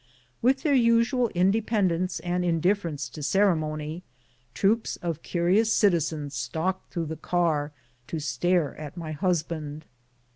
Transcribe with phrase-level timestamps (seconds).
[0.41, 4.01] With their usual indepen dence and indifference to ceremony,
[4.55, 7.71] troops of curious citizens stalked through the car
[8.07, 9.85] to stare at my husband.